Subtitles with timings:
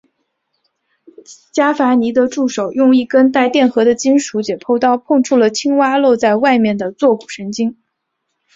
[1.51, 7.77] 伽伐尼的助手用一根带电荷的金属解剖刀触碰了青蛙露在外面的坐骨神经。